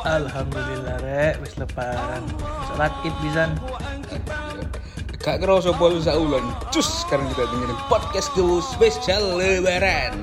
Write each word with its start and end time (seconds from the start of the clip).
Alhamdulillah 0.00 0.96
rek 1.04 1.34
wis 1.44 1.54
lebaran. 1.60 2.24
Salat 2.72 2.92
Id 3.04 3.14
pisan. 3.20 3.50
Gak 5.22 5.38
kerasa 5.38 5.70
pol 5.76 6.00
saulan. 6.02 6.42
Cus 6.74 7.06
sekarang 7.06 7.28
kita 7.30 7.46
dengerin 7.46 7.80
podcast 7.86 8.32
gue 8.34 8.58
spesial 8.64 9.38
lebaran. 9.38 10.16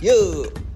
Yuk. 0.00 0.67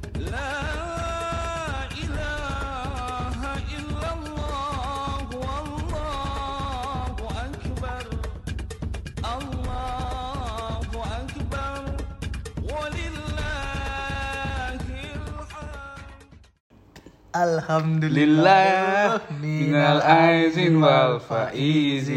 Alhamdulillah. 17.43 19.19
Lillah 19.19 19.35
minal 19.43 19.99
aizin 19.99 20.79
wal 20.79 21.19
faizin. 21.19 22.15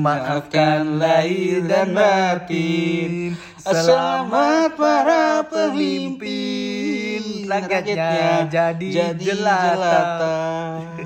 Maafkan 0.00 0.96
lahir 0.96 1.60
dan 1.68 1.92
batin. 1.92 3.36
Selamat 3.60 4.72
para 4.80 5.44
pemimpin. 5.44 7.44
Rakyatnya 7.44 8.48
jadi 8.48 9.12
jelata. 9.20 10.00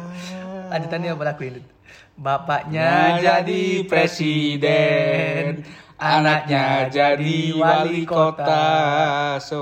Ada 0.74 0.86
tadi 0.86 1.10
apa 1.10 1.26
lagu 1.26 1.42
ini? 1.42 1.58
Bapaknya 2.16 3.20
jadi 3.20 3.84
presiden, 3.84 5.68
Anaknya 5.96 6.92
jadi 6.92 7.56
wali 7.56 8.04
kota 8.04 8.68
So 9.40 9.60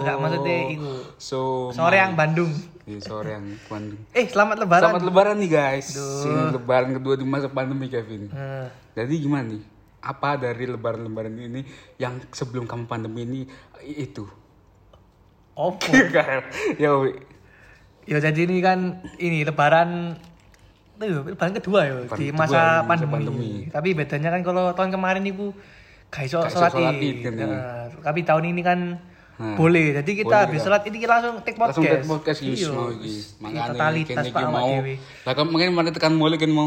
Enggak 0.00 0.16
maksudnya 0.16 0.56
itu. 0.72 0.92
So 1.20 1.68
Sore 1.76 2.00
yang 2.00 2.16
Bandung. 2.16 2.48
Iya, 2.88 2.98
sore 3.04 3.36
yang 3.36 3.44
Bandung 3.68 4.00
Eh, 4.16 4.24
selamat 4.32 4.64
lebaran. 4.64 4.82
Selamat 4.88 5.04
lebaran 5.04 5.36
nih 5.36 5.50
guys. 5.52 5.92
Duh. 5.92 6.24
Ini 6.24 6.42
lebaran 6.56 6.90
kedua 6.96 7.14
di 7.20 7.24
masa 7.28 7.52
pandemi 7.52 7.92
Kevin. 7.92 8.32
Hmm. 8.32 8.72
Jadi 8.96 9.14
gimana 9.20 9.44
nih? 9.52 9.62
Apa 10.00 10.40
dari 10.40 10.64
lebaran-lebaran 10.70 11.34
ini 11.36 11.66
yang 12.00 12.16
sebelum 12.32 12.64
kamu 12.64 12.88
pandemi 12.88 13.28
ini 13.28 13.40
itu? 13.84 14.24
Opo. 15.52 15.92
ya 16.80 16.90
wi. 16.96 17.12
Ya 18.06 18.22
jadi 18.22 18.46
ini 18.46 18.62
kan 18.62 19.02
ini 19.18 19.42
lebaran 19.42 20.16
itu 20.96 21.20
lebaran 21.28 21.52
kedua 21.52 21.80
ya 21.84 21.94
di 22.16 22.32
kedua 22.32 22.40
masa 22.40 22.60
masa 22.82 23.04
pandemi. 23.04 23.12
pandemi. 23.12 23.50
Tapi 23.68 23.88
bedanya 23.92 24.28
kan 24.32 24.40
kalau 24.40 24.72
tahun 24.72 24.90
kemarin 24.96 25.22
ibu 25.28 25.52
gak 26.08 26.24
iso 26.24 26.40
sholat 26.48 26.72
id. 26.72 27.20
Kan 27.20 27.32
ini. 27.36 27.44
Nah, 27.44 27.92
tapi 28.00 28.20
tahun 28.24 28.44
ini 28.56 28.62
kan 28.64 28.80
Nah, 29.36 29.52
boleh. 29.52 30.00
Jadi 30.00 30.24
kita 30.24 30.32
boleh 30.32 30.44
habis 30.48 30.60
sholat 30.64 30.82
ini 30.88 30.96
kita 30.96 31.12
langsung 31.20 31.44
take 31.44 31.60
podcast. 31.60 31.76
Langsung 31.76 31.84
take 31.92 32.08
podcast 32.08 32.38
Iya. 32.40 32.72
Makanya 33.44 33.62
totalitas 33.68 34.24
Pak 34.32 34.42
mau. 34.48 34.72
Lah 35.28 35.32
mungkin 35.44 35.68
mana 35.76 35.92
tekan 35.92 36.16
mulai 36.16 36.40
kan 36.40 36.48
mau. 36.48 36.64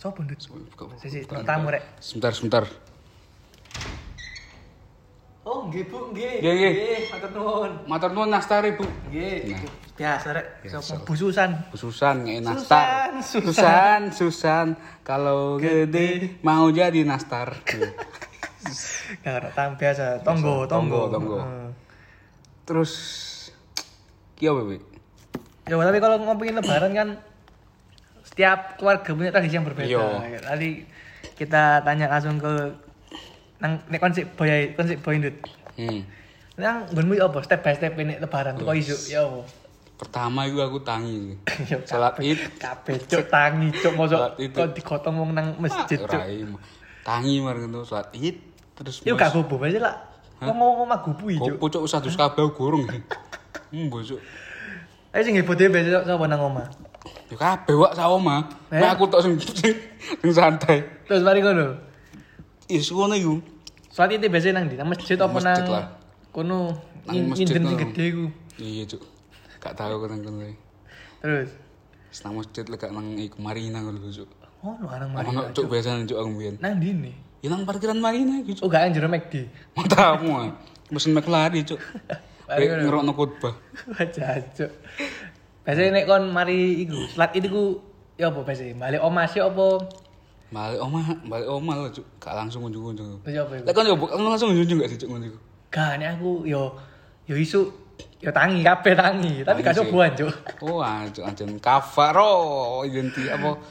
Sopo 0.00 0.24
ndut? 0.24 0.40
Sisi 0.96 1.28
tamu 1.28 1.68
rek. 1.68 1.84
Sebentar, 2.00 2.32
sebentar. 2.32 2.64
Oh, 5.40 5.64
nggih 5.72 5.88
Bu, 5.88 6.12
nggih. 6.12 6.44
Nggih, 6.44 6.52
nggih. 6.52 7.00
matur 7.16 7.30
nuwun. 7.32 7.72
Matur 7.88 8.10
nuwun 8.12 8.28
nastari, 8.28 8.76
Bu. 8.76 8.84
Nggih. 9.08 9.56
Nah. 9.56 9.60
Biasa 9.96 10.28
rek. 10.36 10.46
Sopo 10.68 11.12
bususan. 11.12 11.50
Susan 11.72 12.16
nggak 12.24 12.40
nastar. 12.44 13.20
Susan, 13.20 13.20
Susan. 13.24 13.44
Susan, 13.44 14.00
Susan. 14.12 14.66
Kalau 15.00 15.56
gede 15.56 16.40
mau 16.44 16.68
jadi 16.68 17.04
nastar. 17.04 17.56
Gak 19.24 19.56
tamu 19.56 19.74
biasa. 19.74 20.22
Tonggo, 20.22 20.68
tonggo. 20.70 21.10
Tonggo. 21.10 21.38
Terus 22.68 22.92
apa, 24.40 24.60
Bi? 24.64 24.78
Ya, 25.68 25.74
tapi 25.76 25.98
kalau 25.98 26.16
ngomongin 26.22 26.56
lebaran 26.60 26.92
kan 26.94 27.08
setiap 28.24 28.78
keluarga 28.78 29.10
punya 29.10 29.30
tradisi 29.34 29.58
yang 29.58 29.66
berbeda. 29.66 29.90
Iya. 29.90 30.38
Tadi 30.44 30.70
kita 31.34 31.82
tanya 31.82 32.06
langsung 32.08 32.38
ke 32.38 32.72
nang 33.60 33.72
nek 33.92 34.00
konsep 34.00 34.24
boy 34.34 34.72
konsep 34.74 34.98
boy 35.04 35.20
ndut. 35.20 35.36
Hmm. 35.76 36.00
Nang 36.56 36.88
nggonmu 36.92 37.16
ya 37.16 37.28
apa 37.28 37.44
step 37.44 37.60
by 37.60 37.74
step 37.76 37.92
ini 38.00 38.16
lebaran 38.16 38.56
kok 38.56 38.74
iso 38.76 38.96
ya 39.08 39.28
apa? 39.28 39.44
Pertama 40.00 40.48
itu 40.48 40.58
aku 40.64 40.80
tangi. 40.80 41.36
Ya, 41.70 41.76
Salat 41.84 42.16
Id. 42.24 42.40
kabeh 42.56 42.96
cuk 43.04 43.28
tangi 43.28 43.68
cuk 43.76 43.92
mosok 44.00 44.40
kok 44.40 44.72
digotong 44.72 45.14
wong 45.20 45.30
nang 45.36 45.60
masjid 45.60 46.00
cuk. 46.00 46.20
Tangi 47.04 47.40
marang 47.44 47.68
itu 47.68 47.80
salat 47.84 48.08
Id 48.16 48.36
terus 48.80 49.04
Yo 49.04 49.12
gak 49.12 49.36
bobo 49.36 49.60
aja 49.60 49.76
lah. 49.76 49.94
Kok 50.40 50.56
ngomong 50.56 50.88
omah 50.88 50.98
gubu 51.04 51.24
iki 51.28 51.40
cuk. 51.52 51.68
Cok 51.68 51.84
satu 51.84 52.08
kabeh 52.08 52.48
gorong. 52.56 52.88
Hmm, 53.70 53.86
bosok. 53.86 54.18
Ayo 55.14 55.22
sing 55.22 55.38
heboh 55.38 55.54
dhewe 55.54 55.70
besok 55.70 56.02
sapa 56.02 56.24
nang 56.26 56.42
omah. 56.42 56.66
Ya 57.30 57.38
kabeh 57.38 57.78
wak 57.78 57.94
sama. 57.94 58.50
Eh? 58.70 58.82
Nek 58.82 58.98
aku 58.98 59.06
tok 59.06 59.22
sing 59.22 59.38
sing 60.22 60.32
santai. 60.34 60.82
Terus 61.06 61.22
mari 61.22 61.38
ngono. 61.38 61.89
Is 62.70 62.86
ngono 62.94 63.18
iku. 63.18 63.34
Salat 63.90 64.14
itu 64.14 64.30
biasanya 64.30 64.62
nang 64.62 64.70
di 64.70 64.78
nang 64.78 64.86
masjid 64.86 65.18
apa 65.18 65.38
nang 65.42 65.58
kono 66.30 66.78
Nang 67.10 67.34
nyinden 67.34 67.66
sing 67.66 67.78
gede 67.80 68.04
iku. 68.14 68.24
Iya, 68.60 68.82
Cuk. 68.86 69.02
Gak 69.58 69.74
tahu 69.74 70.06
kan 70.06 70.22
ngono. 70.22 70.54
Terus 71.20 71.50
Senang 72.14 72.38
masjid 72.38 72.62
lek 72.66 72.78
gak 72.78 72.94
nang 72.94 73.18
iku 73.18 73.42
Marina 73.42 73.82
ngono, 73.82 73.98
Cuk. 74.06 74.30
Oh, 74.62 74.78
lu 74.78 74.86
nang 74.86 75.10
Ono 75.10 75.16
Marina. 75.16 75.40
cuk 75.50 75.66
biasa 75.66 75.98
cuk 76.06 76.18
aku 76.18 76.30
mbiyen. 76.30 76.54
Nang 76.62 76.78
di 76.78 76.94
nih. 76.94 77.14
Ya 77.42 77.48
nang 77.50 77.66
parkiran 77.66 77.98
Marina 77.98 78.38
iku, 78.38 78.54
Cuk. 78.54 78.62
Oh, 78.62 78.68
gak 78.70 78.86
yang 78.86 78.92
jero 78.94 79.08
McD. 79.10 79.34
Matamu. 79.74 80.54
Mesin 80.94 81.10
McLaren, 81.10 81.66
Cuk. 81.66 81.80
Ngerokno 82.86 83.12
khotbah. 83.14 83.54
Jancuk. 84.14 84.70
Biasanya 85.66 85.90
nek 86.02 86.04
kon 86.10 86.24
mari 86.34 86.82
iku, 86.82 87.06
salat 87.14 87.30
itu 87.38 87.46
ku 87.46 87.64
ya 88.18 88.32
apa 88.32 88.42
biasanya? 88.42 88.74
Balik 88.74 89.00
omah 89.06 89.26
sih 89.30 89.38
apa? 89.38 89.86
Balik 90.50 90.82
omah, 90.82 91.06
balik 91.30 91.46
omah 91.46 91.74
lho, 91.78 91.88
Cuk. 91.94 92.06
Gak 92.18 92.34
langsung 92.34 92.66
kunjung-kunjung. 92.66 93.22
Terus 93.22 93.38
apa 93.38 93.52
iku? 93.54 93.64
Lek 93.70 93.74
kan 93.78 93.84
yo 93.86 93.94
bukan 93.94 94.18
langsung 94.18 94.50
kunjung 94.50 94.78
gak 94.82 94.90
sih, 94.90 94.98
Cuk 94.98 95.08
ngono 95.14 95.24
iku. 95.30 95.38
Gak 95.70 95.92
nek 96.02 96.08
aku 96.18 96.30
yo 96.42 96.74
yo 97.30 97.34
isu 97.38 97.60
yo 98.18 98.30
tangi 98.34 98.66
kabeh 98.66 98.94
tangi, 98.98 99.34
tapi 99.46 99.62
gak 99.62 99.78
coba 99.78 100.10
Cuk. 100.10 100.34
Oh, 100.66 100.82
anjuk 100.82 101.22
anjen 101.22 101.54
kafaro 101.62 102.82
identi 102.82 103.30
apa 103.30 103.62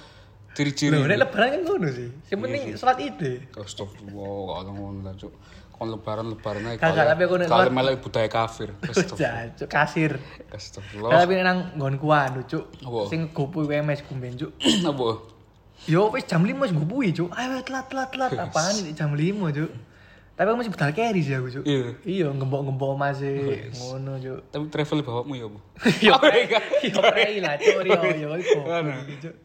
ciri-ciri. 0.56 0.96
Lho, 0.96 1.04
nek 1.04 1.20
lebaran 1.28 1.48
kan 1.52 1.62
ngono 1.68 1.88
sih. 1.92 2.10
Yang 2.32 2.40
penting 2.48 2.62
salat 2.80 2.98
ide. 3.04 3.34
Astagfirullah, 3.60 4.58
gak 4.64 4.74
ngono 4.80 5.00
lah, 5.04 5.14
Cuk. 5.20 5.34
Kon 5.76 5.88
lebaran-lebaran 5.92 6.64
ae. 6.64 6.76
Kagak, 6.80 7.06
tapi 7.12 7.22
aku 7.28 7.36
nek 7.44 7.48
kalau 7.52 7.72
melek 7.76 8.00
budaya 8.00 8.28
kafir. 8.32 8.72
Astagfirullah. 8.88 9.68
Kasir. 9.68 10.12
Astagfirullah. 10.56 11.12
Tapi 11.12 11.44
nang 11.44 11.76
nggonku 11.76 12.08
anu 12.08 12.48
Cuk. 12.48 12.72
Sing 13.12 13.36
gopu 13.36 13.68
WMS 13.68 14.08
kumben 14.08 14.40
Cuk. 14.40 14.56
Apa? 14.88 15.39
Yo 15.88 16.12
wis 16.12 16.28
jam 16.28 16.44
5 16.44 16.60
wis 16.60 16.74
gupui, 16.76 17.16
Cuk. 17.16 17.32
Ayo 17.32 17.64
telat 17.64 17.88
telat 17.88 18.10
telat 18.12 18.32
apaan 18.36 18.76
ini 18.84 18.92
jam 18.92 19.16
5, 19.16 19.56
Cuk. 19.56 19.72
Tapi 20.40 20.48
aku 20.48 20.58
masih 20.64 20.72
bedal 20.72 20.92
carry 20.96 21.22
sih 21.24 21.36
aku, 21.36 21.48
Cuk. 21.52 21.64
Iya. 21.64 21.88
Iya, 22.04 22.28
ngembok-ngembok 22.36 22.96
masih 23.00 23.70
ngono, 23.80 24.20
Cuk. 24.20 24.40
Tapi 24.52 24.64
travel 24.68 25.00
bapakmu 25.08 25.34
ya, 25.40 25.46
Bu? 25.48 25.60
Yo, 26.08 26.16
iya. 26.20 26.60
yo 26.84 27.00
prei 27.00 27.38
lah, 27.40 27.54
Cuk. 27.56 27.80
Yo, 27.88 28.02
yo, 28.12 28.30
iku. 28.36 28.60
Cuk. 29.24 29.36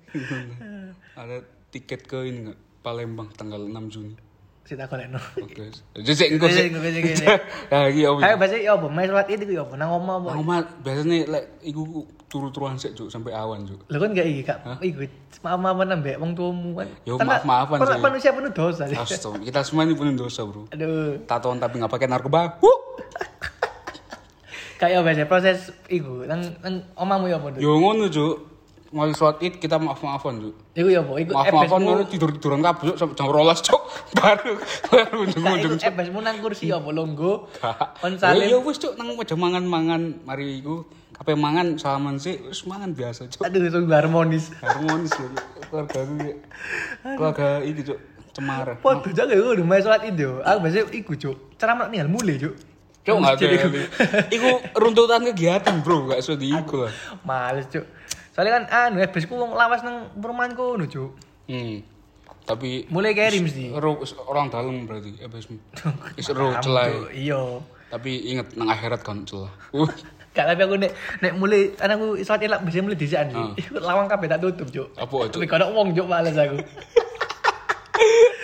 Ada 1.15 1.37
tiket 1.71 2.03
ke 2.11 2.19
ini 2.27 2.51
enggak? 2.51 2.59
Palembang 2.83 3.31
tanggal 3.33 3.63
6 3.65 3.95
Juni. 3.95 4.15
Si 4.65 4.73
tak 4.81 4.89
kolekno. 4.89 5.21
Oke. 5.45 5.69
Jadi 5.93 6.41
engko 6.41 6.49
sih. 6.49 6.73
Ya 7.69 7.85
iya, 7.93 8.09
Bu. 8.09 8.25
Ayo 8.25 8.41
bahasa 8.41 8.57
yo 8.57 8.81
apa? 8.81 8.89
Main 8.89 9.13
salat 9.13 9.29
itu 9.29 9.45
yo 9.53 9.69
apa? 9.69 9.77
Nang 9.77 9.93
omah 9.93 10.25
apa? 10.25 10.29
Aku 10.33 10.41
mah 10.41 10.65
biasanya 10.81 11.29
lek 11.29 11.45
iku 11.61 12.09
turu-turuan 12.33 12.81
sik, 12.81 12.97
Cuk, 12.97 13.13
sampai 13.13 13.37
awan, 13.37 13.69
Cuk. 13.69 13.85
Lho 13.93 13.99
kan 14.01 14.17
gak 14.17 14.25
iki, 14.25 14.43
Kak. 14.43 14.81
Iku 14.81 15.05
maaf-maafan 15.45 16.01
ambek 16.01 16.17
wong 16.17 16.33
tuamu 16.33 16.81
kan. 16.81 16.89
Yo, 17.05 17.21
maaf-maafan 17.21 17.77
sih. 17.77 18.01
Manusia 18.01 18.33
penuh 18.33 18.53
dosa. 18.57 18.89
Astaga, 18.89 19.39
kita 19.45 19.61
semua 19.69 19.85
ini 19.85 19.93
punya 19.93 20.17
dosa, 20.17 20.49
Bro. 20.49 20.73
Aduh. 20.73 21.21
Tatoan 21.29 21.61
tapi 21.61 21.85
nggak 21.85 21.93
pakai 21.93 22.09
narkoba. 22.09 22.57
Kayak 24.81 25.05
biasa 25.05 25.29
proses 25.29 25.59
iku 25.93 26.25
nang 26.25 26.41
nang 26.65 26.89
omahmu 26.97 27.29
apa, 27.29 27.47
Dut? 27.53 27.61
Yo 27.61 27.77
ngono, 27.77 28.09
Cuk. 28.09 28.54
Mau 28.95 29.11
sholat 29.11 29.43
id 29.43 29.59
kita 29.59 29.75
maaf-maafan, 29.77 30.39
Cuk. 30.39 30.55
Iku 30.71 30.87
yo 30.87 31.03
apa? 31.03 31.13
Iku 31.19 31.31
Maaf-maafan 31.35 31.67
ebesmu- 31.67 31.87
ngono 31.91 32.03
tidur-tiduran 32.07 32.61
kabeh 32.63 32.85
Cuk, 32.89 32.97
sampai 32.97 33.17
jam 33.19 33.27
12, 33.27 33.59
Cuk. 33.61 33.83
Baru 34.23 34.51
baru 34.87 35.17
ujung-ujung, 35.21 35.59
itu 35.59 35.77
Cuk. 35.77 35.91
ebesmu 35.91 36.19
nang 36.23 36.39
kursi 36.39 36.71
apa 36.71 36.89
longgo? 36.89 37.51
Kon 37.99 38.15
Ya 38.15 38.19
salim. 38.23 38.47
ya 38.47 38.59
wis, 38.63 38.79
Cuk, 38.79 38.95
nang 38.95 39.11
meja 39.11 39.35
mangan-mangan 39.35 40.23
mari 40.23 40.63
iku 40.63 40.87
kabeh 41.11 41.35
mangan 41.35 41.75
salaman 41.75 42.17
sih 42.17 42.39
wis 42.41 42.63
mangan 42.65 42.95
biasa, 42.95 43.27
Cuk. 43.29 43.43
Aduh, 43.43 43.67
sungguh 43.67 43.91
harmonis. 43.91 44.55
Harmonis 44.63 45.11
lho, 45.13 45.27
Cuk. 45.27 45.43
keluarga 45.67 45.99
ya. 46.23 46.35
Keluarga 47.03 47.47
iki, 47.61 47.83
Cuk. 47.85 47.99
Cemara. 48.31 48.79
Podo 48.79 49.11
jaga 49.11 49.35
yo 49.35 49.51
udah 49.53 49.63
main 49.65 49.79
sholat 49.79 50.07
itu. 50.07 50.39
Aku 50.39 50.59
biasa 50.61 50.87
iku, 50.95 51.13
Cuk. 51.15 51.59
Ceramah 51.59 51.91
nih 51.91 52.07
mulai, 52.07 52.39
Cuk. 52.39 52.55
Cuk, 53.03 53.15
nggak 53.19 53.37
ada. 53.37 53.47
iku. 53.51 53.69
Iku 54.31 54.49
runtutan 54.73 55.27
kegiatan, 55.27 55.83
Bro. 55.83 56.09
Gak 56.09 56.23
iso 56.23 56.39
diiku 56.39 56.87
lah. 56.87 56.93
Males, 57.21 57.67
Cuk. 57.69 57.83
Soalnya 58.35 58.53
kan 58.59 58.65
anu 58.91 58.99
ebesku 58.99 59.39
wong 59.39 59.55
lawas 59.55 59.87
nang 59.87 60.11
perumahanku 60.19 60.75
ngono, 60.75 60.85
Cuk. 60.91 61.11
Hmm. 61.47 61.87
Tapi 62.45 62.85
Mulai 62.93 63.17
mesti. 63.41 63.73
ro 63.73 64.05
orang 64.29 64.53
dalam 64.53 64.85
berarti 64.85 65.17
ebesmu. 65.23 65.57
Is 66.19 66.29
ro 66.35 66.53
celah. 66.61 67.09
Iya. 67.15 67.63
Tapi 67.89 68.35
inget 68.35 68.53
nang 68.59 68.69
akhirat 68.69 69.01
kan 69.07 69.23
celah. 69.25 69.55
Uh, 69.75 69.89
Gak 70.35 70.51
tapi 70.51 70.67
aku 70.67 70.75
nek 70.83 70.91
nek 71.23 71.33
mulai 71.39 71.71
kan 71.79 71.95
aku 71.95 72.19
saat 72.27 72.43
elak 72.43 72.67
bisa 72.67 72.83
mulai 72.83 72.99
disian 72.99 73.31
sih. 73.31 73.39
Ah. 73.39 73.55
Iku 73.55 73.79
lawang 73.87 74.11
kabeh 74.11 74.27
tak 74.27 74.43
tutup, 74.43 74.67
Cuk. 74.67 74.91
Apa, 74.99 75.31
Cuk? 75.31 75.39
Tapi 75.39 75.47
kalau 75.47 75.71
wong 75.71 75.95
Cuk 75.95 76.11
males 76.11 76.35
aku. 76.35 76.59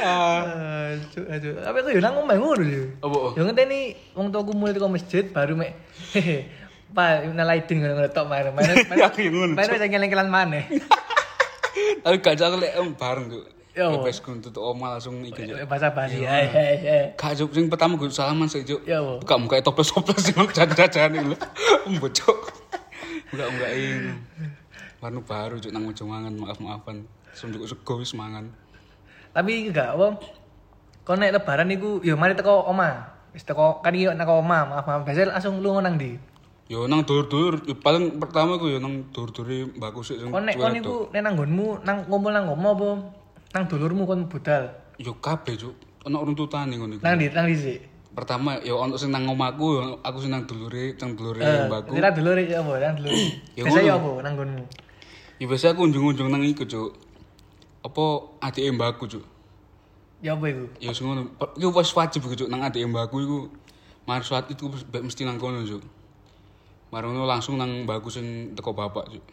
Ah. 0.01 0.41
Ah, 0.49 0.91
Cuk, 1.13 1.29
Cuk. 1.29 1.57
Tapi 1.61 1.77
aku 1.83 1.89
yo 1.93 2.01
nang 2.01 2.17
omah 2.17 2.39
ngono 2.39 2.63
yo. 2.65 2.89
Apa? 3.05 3.37
Yo 3.37 3.43
ngenteni 3.45 3.99
wong 4.17 4.33
tuaku 4.33 4.57
mulai 4.57 4.73
teko 4.73 4.89
masjid 4.89 5.29
baru 5.29 5.59
mek 5.59 5.77
Pak, 6.91 7.31
nalaidin 7.31 7.87
ngono-ngono 7.87 8.11
tok 8.11 8.27
main. 8.27 8.51
Main 8.51 8.99
Aku 9.07 9.23
ngono, 9.23 9.55
Main 9.55 9.71
wis 9.71 9.83
ngeleng-ngelan 9.83 10.29
maneh. 10.31 10.67
Tapi 12.03 12.17
gak 12.19 12.35
jak 12.35 12.51
lek 12.59 12.75
bareng 12.99 13.27
tuh. 13.31 13.45
Ya, 13.71 13.87
apa? 13.87 14.03
Bebas 14.03 14.19
kun 14.19 14.43
tutup 14.43 14.75
oma 14.75 14.99
langsung 14.99 15.23
iki. 15.23 15.47
Bahasa 15.63 15.95
basi. 15.95 16.27
Hai 16.27 16.51
hai. 16.51 17.15
Gak 17.15 17.39
Cuk 17.39 17.55
sing 17.55 17.71
pertama 17.71 17.95
gue 17.95 18.11
salaman. 18.11 18.51
Ya, 18.83 18.99
apa? 18.99 19.23
Buka 19.23 19.35
muka 19.39 19.63
toples-toples 19.63 20.19
sing 20.27 20.35
jajan-jajan 20.35 21.31
lho. 21.31 21.37
Mbocok. 21.95 22.39
Buka-buka 23.31 23.69
ini. 23.71 24.11
Warna 24.99 25.21
baru 25.23 25.63
Cuk 25.63 25.71
nang 25.71 25.87
ojo 25.87 26.03
mangan, 26.03 26.35
maaf-maafan. 26.35 27.07
Cuk 27.31 27.63
sego 27.71 28.03
wis 28.03 28.11
mangan. 28.19 28.51
Tapi 29.31 29.71
enggak 29.71 29.95
apa 29.95 30.19
kon 31.07 31.23
nek 31.23 31.39
lebaran 31.39 31.71
iku 31.71 32.03
yo 32.03 32.19
mari 32.19 32.35
teko 32.35 32.67
omah. 32.67 33.15
Wis 33.31 33.47
teko 33.47 33.79
kan 33.87 33.95
iki 33.95 34.11
nek 34.11 34.27
omah, 34.27 34.67
maaf 34.67 34.85
maaf. 34.91 35.07
Biasa 35.07 35.31
langsung 35.31 35.63
lu 35.63 35.79
nang 35.79 35.95
ndi? 35.95 36.19
Yo 36.71 36.87
nang 36.87 37.03
dur-dur, 37.03 37.67
yo 37.67 37.75
paling 37.83 38.23
pertama 38.23 38.55
gue 38.55 38.79
yo 38.79 38.79
nang 38.79 39.11
dur-dure 39.11 39.75
mbakku 39.75 40.07
sik 40.07 40.23
sing 40.23 40.31
Kon 40.31 40.47
nek 40.47 40.55
kon 40.55 40.71
iku 40.79 41.11
nek 41.11 41.19
nang 41.27 41.35
nggonmu 41.35 41.83
nang 41.83 42.07
ngumpul 42.07 42.31
nang 42.31 42.47
ngomo 42.47 42.69
apa 42.79 42.89
nang 43.59 43.65
dulurmu 43.67 44.07
kon 44.07 44.31
budal. 44.31 44.71
Yo 44.95 45.19
kabeh 45.19 45.59
Cuk. 45.59 45.75
Ono 46.07 46.23
runtutane 46.23 46.79
ngono 46.79 46.95
iku. 46.95 47.03
Nang 47.03 47.19
ndi 47.19 47.27
nang 47.35 47.51
ndi 47.51 47.59
sih? 47.59 47.79
Pertama 48.15 48.63
yo 48.63 48.79
ono 48.79 48.95
sing 48.95 49.11
nang 49.11 49.27
omahku, 49.27 49.67
yo 49.75 49.83
aku 50.07 50.23
sing 50.23 50.31
nang 50.31 50.47
dulure, 50.47 50.95
nang 51.03 51.19
dulure 51.19 51.43
Eh, 51.43 51.67
mbakku. 51.67 51.91
Kira 51.91 52.15
dulur 52.15 52.39
ya 52.39 52.63
apa 52.63 52.73
nang 52.79 52.95
dulur. 53.03 53.13
Ya 53.59 53.63
Biasa 53.67 53.79
ya 53.83 53.95
ngono. 53.99 53.99
apa 53.99 54.11
nang 54.23 54.33
nggonmu? 54.39 54.65
Ya 55.43 55.45
biasa 55.51 55.67
aku 55.75 55.81
unjung-unjung 55.91 56.29
nang 56.31 56.43
iku, 56.47 56.63
Cuk. 56.71 56.91
Apa 57.83 58.05
adike 58.47 58.71
mbakku, 58.71 59.11
Cuk. 59.11 59.25
Ya 60.23 60.39
apa 60.39 60.47
iku? 60.47 60.71
Ya 60.79 60.95
sing 60.95 61.11
ngono. 61.11 61.35
Iku 61.59 61.75
wis 61.75 61.91
wajib 61.99 62.23
iku, 62.31 62.47
Cuk, 62.47 62.49
nang 62.53 62.63
adike 62.63 62.87
mbakku 62.87 63.19
iku. 63.19 63.39
Mari 64.07 64.23
saat 64.23 64.47
itu 64.55 64.71
mesti 64.95 65.27
nang 65.27 65.35
kono, 65.43 65.67
Cuk. 65.67 65.83
Marono 66.91 67.23
langsung 67.23 67.55
nang 67.55 67.87
mbakku 67.87 68.11
sing 68.11 68.55
teko 68.59 68.75
bapak, 68.75 69.07
Cuk. 69.11 69.25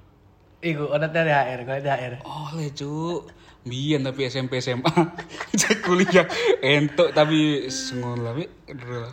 Iku 0.62 0.90
ono 0.90 1.06
THR, 1.10 1.60
kok 1.66 1.82
THR. 1.82 2.14
Oleh, 2.26 2.70
Cuk. 2.74 3.34
Biyen 3.68 4.06
tapi 4.06 4.30
SMP 4.32 4.64
SMA. 4.64 4.88
Cek 5.60 5.84
kuliah 5.84 6.24
entuk 6.64 7.12
tapi 7.12 7.68
wis 7.68 7.92
ngono 7.98 8.32
lah. 8.32 9.12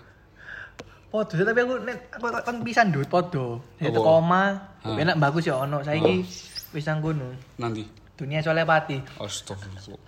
Podo 1.11 1.35
tapi 1.43 1.59
aku 1.63 1.75
nek 1.83 1.99
aku 2.15 2.27
kon 2.31 2.57
pisan 2.63 2.95
ndut 2.95 3.11
podo. 3.11 3.59
Omah, 3.83 4.79
Ah. 4.85 5.01
enak 5.01 5.17
bagus 5.19 5.49
ya 5.49 5.59
ono. 5.59 5.83
Saiki 5.83 6.23
wis 6.71 6.87
nang 6.87 7.03
kono. 7.03 7.35
Nanti. 7.59 7.83
Dunia 8.15 8.45
soalnya 8.45 8.63
pati. 8.63 9.03
Astagfirullah. 9.19 9.99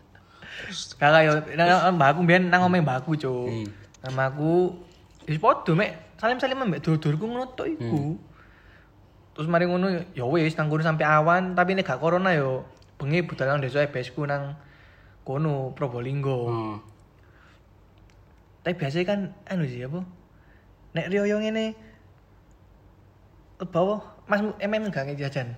Kakak 0.94 1.23
yo 1.27 1.32
nang 1.59 1.99
aku 1.99 2.21
mbiyen 2.23 2.47
nang 2.47 2.71
mbak 2.71 3.03
aku, 3.03 3.19
Cuk. 3.19 3.50
Hmm. 3.50 3.67
Nama 4.06 4.31
aku 4.31 4.79
wis 5.27 5.43
padha 5.43 5.75
mek 5.75 5.91
salim-salim 6.23 6.62
mbek 6.71 6.87
dulur-dulurku 6.87 7.25
ngono 7.27 7.50
tok 7.59 7.67
iku. 7.67 8.15
Terus 9.37 9.53
mari 9.53 9.69
ngono 9.69 9.93
ya 10.17 10.25
wis 10.25 10.56
nang 10.56 10.73
kono 10.73 10.81
sampai 10.81 11.05
awan, 11.05 11.53
tapi 11.53 11.77
nek 11.77 11.85
gak 11.85 12.00
corona 12.00 12.33
yo 12.33 12.65
bengi 12.97 13.21
budal 13.21 13.53
nang 13.53 13.61
desa 13.61 13.85
ebesku 13.85 14.25
nang 14.25 14.56
kono 15.29 15.77
Probolinggo. 15.77 16.38
Oh. 16.49 16.77
Tapi 18.65 18.81
biasanya 18.81 19.05
kan 19.05 19.21
anu 19.44 19.69
sih 19.69 19.85
apa? 19.85 20.00
Nek 20.97 21.12
riyo 21.12 21.37
ngene 21.37 21.77
bawa 23.61 24.00
Mas 24.25 24.41
MM 24.41 24.88
gak 24.88 25.05
nge 25.05 25.21
jajan. 25.21 25.53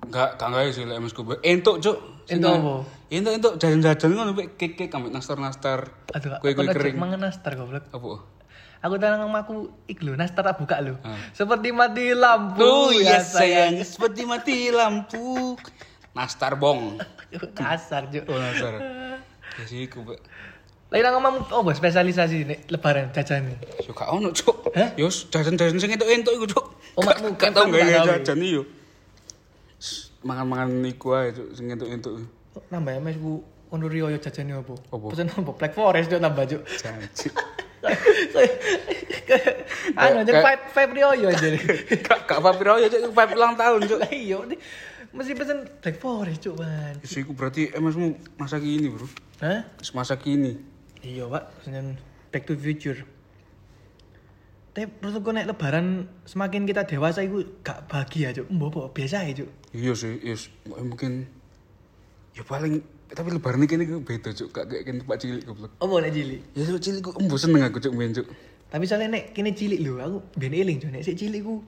Enggak, 0.00 0.40
gak 0.40 0.48
gawe 0.48 0.68
sih 0.72 0.88
lek 0.88 0.96
MS 0.96 1.12
ku. 1.12 1.22
Entuk, 1.44 1.76
Cuk. 1.84 2.24
Entuk 2.24 2.50
apa? 2.56 2.74
Entuk 3.12 3.32
entuk 3.36 3.54
jajan-jajan 3.60 4.10
ngono 4.16 4.32
Wik. 4.32 4.56
kek-kek 4.56 4.88
ambek 4.96 5.12
nastar-nastar. 5.12 5.92
Aduh, 6.16 6.40
aku 6.40 6.56
kering. 6.56 6.72
kering. 6.72 6.96
Mangan 6.96 7.20
nastar 7.28 7.52
goblok. 7.54 7.84
Apa? 7.92 8.39
Aku 8.80 8.96
tanang 8.96 9.28
aku 9.28 9.68
ik 9.84 10.00
lho, 10.00 10.16
nastar 10.16 10.40
tak 10.40 10.56
buka 10.56 10.80
lho. 10.80 10.96
Ah. 11.04 11.20
Seperti 11.36 11.68
mati 11.68 12.16
lampu 12.16 12.64
Oh 12.64 12.88
ya 12.88 13.12
iya 13.12 13.18
sayang, 13.20 13.84
seperti 13.84 14.24
mati 14.24 14.72
lampu. 14.72 15.60
Nastar 16.16 16.56
bong. 16.56 16.96
Kasar, 17.58 18.08
Juk. 18.08 18.24
Oh 18.32 18.40
nastar. 18.40 18.80
Ya 19.60 19.64
sih 19.68 19.84
ku. 19.84 20.00
Lain 20.90 21.04
nang 21.06 21.44
oh 21.52 21.60
bos 21.60 21.76
spesialisasi 21.76 22.48
nek 22.48 22.58
lebaran 22.72 23.12
jajan. 23.12 23.52
Yo 23.84 23.92
gak 23.92 24.08
ono, 24.10 24.32
Cuk. 24.32 24.72
Hah? 24.72 24.96
Yo 24.96 25.12
jajan-jajan 25.12 25.76
sing 25.76 25.92
entuk-entuk 25.92 26.32
iku, 26.40 26.46
Cuk. 26.50 26.66
Omakmu 26.98 27.36
gak 27.36 27.52
kan 27.52 27.54
tau 27.54 27.68
gak 27.68 27.84
jajan 27.84 28.40
iyo. 28.40 28.64
Mangan-mangan 30.24 30.88
iku 30.88 31.20
ae, 31.20 31.36
Cuk, 31.36 31.52
sing 31.52 31.68
entuk-entuk. 31.68 32.26
Oh, 32.56 32.64
Nambah 32.72 32.96
MS 32.96 33.22
ku 33.22 33.44
kono 33.70 33.86
riyo 33.86 34.10
yo 34.10 34.18
jajane 34.18 34.56
apa? 34.56 34.74
Pesen 35.12 35.30
apa? 35.30 35.52
Black 35.52 35.76
Forest 35.76 36.08
Juk 36.10 36.20
nambah, 36.24 36.44
Juk. 36.48 36.62
Janji. 36.80 37.28
Anu 39.96 40.22
jadi 40.24 40.32
Kayak- 40.32 40.44
five 40.44 40.60
five 40.74 40.90
riyo 40.92 41.10
yo 41.16 41.28
jadi. 41.32 41.58
Gak 42.04 42.28
gak 42.28 42.38
apa 42.40 42.50
piro 42.56 42.76
ya, 42.76 42.88
Cuk, 42.92 43.12
pipe 43.16 43.32
ulang 43.36 43.54
tahun, 43.56 43.78
Cuk. 43.88 43.98
Lah 44.00 44.12
iya 44.12 44.38
mesti 45.10 45.34
pesen 45.34 45.66
Black 45.82 45.98
Forest, 45.98 46.38
Juk, 46.46 46.54
man. 46.62 46.94
Isu 47.02 47.26
iku 47.26 47.34
berarti 47.34 47.74
MS-mu 47.74 48.14
masa 48.38 48.62
kini, 48.62 48.86
Bro. 48.86 49.10
Hah? 49.42 49.66
Masa 49.90 50.14
kini. 50.14 50.54
Iya, 51.02 51.26
Pak. 51.26 51.44
Pesen 51.58 51.98
Back 52.30 52.46
to 52.46 52.54
Future. 52.54 53.02
Tapi 54.70 54.86
menurutku 55.02 55.34
nek 55.34 55.50
lebaran 55.50 56.06
semakin 56.22 56.62
kita 56.62 56.86
dewasa 56.86 57.26
itu 57.26 57.42
gak 57.66 57.90
bahagia, 57.90 58.30
Cuk. 58.30 58.46
Mbok 58.54 58.94
biasa 58.94 59.26
ya, 59.26 59.42
Cuk. 59.42 59.50
Iya 59.74 59.92
sih, 59.98 60.14
yes. 60.22 60.46
mungkin 60.66 61.26
ya 62.34 62.46
paling 62.46 62.78
tapi 63.10 63.28
lebaran 63.30 63.58
ini 63.58 63.66
kayaknya 63.66 63.98
beda 64.00 64.30
cuk, 64.30 64.48
gak 64.50 64.64
kayak 64.66 64.82
kini 64.84 64.98
tempat 65.02 65.18
cilik 65.18 65.42
goblok. 65.42 65.70
Apa 65.76 65.94
nek 65.98 66.12
cilik? 66.12 66.40
Ya 66.54 66.62
cuk 66.64 66.80
cilik 66.80 67.00
kok 67.02 67.14
embo 67.18 67.36
seneng 67.36 67.62
aku 67.66 67.78
cuk 67.78 67.92
main 67.92 68.12
cuk. 68.12 68.26
Tapi 68.70 68.84
soalnya 68.86 69.08
nek 69.10 69.34
kene 69.34 69.50
cilik 69.50 69.82
lho, 69.82 69.98
aku 69.98 70.18
ben 70.38 70.54
eling, 70.54 70.78
Cuk. 70.78 70.94
Nek 70.94 71.02
sik 71.02 71.18
cilik 71.18 71.42
ku 71.42 71.58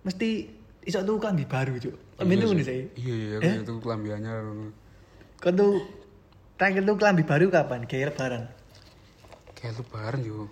mesti 0.00 0.46
iso 0.86 1.02
tuku 1.02 1.18
klambi 1.18 1.42
baru, 1.42 1.74
Cuk. 1.76 1.94
Klambi 2.14 2.34
tuku 2.38 2.52
sih. 2.52 2.56
nih 2.56 2.66
saya. 2.66 2.82
Iya 2.94 3.14
iya, 3.14 3.36
Eh? 3.42 3.54
aku 3.58 3.62
itu 3.66 3.74
kelambi 3.82 4.08
anyar. 4.14 4.42
Kau 5.42 5.50
tuh 5.50 5.72
terakhir 6.54 6.86
tuh 6.86 6.94
kelambi 6.94 7.22
baru 7.26 7.50
kapan? 7.50 7.80
Kayak 7.84 8.14
lebaran. 8.14 8.42
Kayak 9.58 9.74
lebaran 9.82 10.20
yo. 10.22 10.46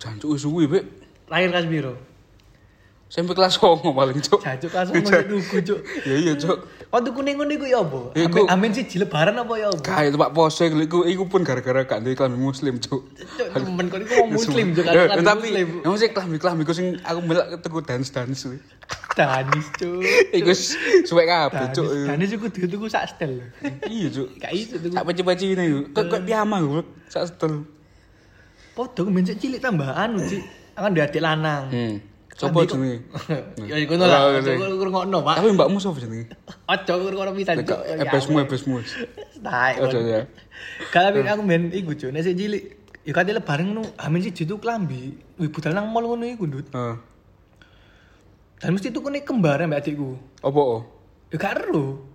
Jancuk 0.00 0.34
suwi 0.34 0.64
be. 0.66 0.80
Terakhir 1.28 1.50
kas 1.52 1.66
biro. 1.68 1.94
Sampai 3.12 3.36
kelas 3.36 3.60
9 3.60 3.92
paling 3.92 4.24
cuk. 4.24 4.40
Jajuk 4.40 4.72
langsung 4.72 4.94
masuk 5.04 5.24
tuku, 5.28 5.56
Cuk. 5.68 5.80
Ya 6.08 6.16
iya 6.16 6.32
cuk. 6.32 6.58
Waktu 6.92 7.08
kuning 7.10 7.40
kuning 7.40 7.56
iku 7.56 7.64
ya 7.64 7.80
apa? 7.80 8.12
Ya, 8.12 8.28
iku- 8.28 8.44
amin 8.46 8.68
sih 8.70 8.84
lebaran 8.94 9.32
apa 9.34 9.54
ya 9.56 9.66
apa? 9.66 9.80
Kayak 9.80 10.12
tempat 10.12 10.30
pose 10.30 10.68
iku 10.68 11.08
iku 11.08 11.24
pun 11.24 11.40
gara-gara 11.40 11.80
gak 11.82 11.98
ndek 11.98 12.14
kelambi 12.14 12.36
muslim 12.36 12.76
cuk. 12.76 13.08
Cuk, 13.32 13.48
temen 13.48 13.88
kau 13.88 13.96
ini 13.96 14.04
ngomong 14.06 14.30
muslim 14.30 14.66
juga 14.70 14.92
Ya, 14.92 15.08
kelambi 15.08 15.24
tapi 15.24 15.48
muslim. 15.48 15.68
ya 15.80 15.88
mesti 15.88 16.06
kelambi 16.12 16.36
kelambi 16.36 16.62
ku 16.62 16.72
sing 16.72 17.00
aku 17.00 17.18
melak 17.24 17.48
teku 17.58 17.80
dance 17.80 18.12
dance 18.12 18.44
kuwi. 18.44 18.60
Danis, 19.12 19.66
Cuk. 19.72 20.04
Iku 20.36 20.52
suwek 21.02 21.26
kabeh 21.26 21.64
Danis, 21.64 21.74
cuk. 21.74 21.86
Danis 22.06 22.30
iku 22.30 22.46
tuku 22.48 22.66
tuku 22.66 22.86
sak 22.86 23.04
setel. 23.08 23.40
lho. 23.40 23.46
Iya 23.86 24.06
cuk. 24.10 24.28
Gak 24.36 24.52
iso 24.52 24.74
tuku. 24.76 24.92
Sak 24.92 25.04
peci-peci 25.06 25.46
ini 25.50 25.64
yuk. 25.66 25.84
Kok 25.90 26.04
kok 26.06 26.20
piyama 26.22 26.60
goblok. 26.60 26.88
Sak 27.08 27.24
setel. 27.26 27.64
Podo 28.72 29.08
men 29.08 29.24
cilik 29.24 29.60
tambahan 29.60 30.12
Ci. 30.22 30.44
Akan 30.72 30.92
dia 30.92 31.08
lanang. 31.14 31.68
Hmm. 31.68 31.96
Kok- 32.50 32.70
jenenge. 32.74 32.98
Ya 33.70 33.76
iku 33.78 33.94
ngono 33.94 34.10
lah. 34.10 34.20
Ojo 34.34 34.50
oke. 34.50 34.52
ngrungokno, 34.58 35.18
Pak. 35.22 35.34
Tapi 35.38 35.48
mbakmu 35.54 35.78
sapa 35.78 35.98
jenenge? 36.02 36.26
Ojo 36.66 36.92
ngrungokno 36.98 37.32
pisan, 37.38 37.54
Cuk. 37.62 37.78
Nek 37.78 38.02
ebesmu 38.08 38.36
ebesmu. 38.42 38.76
Tai. 39.46 39.74
Ojo 39.84 39.98
ya. 40.02 40.26
Kalau 40.90 41.14
aku 41.14 41.42
men 41.46 41.70
iku, 41.70 41.94
Cuk. 41.94 42.10
Nek 42.10 42.26
sik 42.26 42.34
cilik 42.34 42.64
Ya 43.02 43.10
kate 43.10 43.34
lebaran 43.34 43.74
ngono, 43.74 43.82
amin 43.98 44.22
sih 44.22 44.30
jitu 44.30 44.62
klambi. 44.62 45.18
Wih 45.34 45.50
budal 45.50 45.74
nang 45.74 45.90
mall 45.90 46.06
ngono 46.06 46.22
iku, 46.22 46.46
Ndut. 46.46 46.70
Heeh. 46.70 46.96
Dan 48.62 48.78
mesti 48.78 48.94
tuku 48.94 49.10
nih 49.10 49.26
kembar 49.26 49.58
mbak 49.66 49.82
adikku. 49.82 50.14
Apa 50.38 50.60
oh? 50.62 50.86
Ya 51.34 51.36
gak 51.42 51.66
ero. 51.66 52.06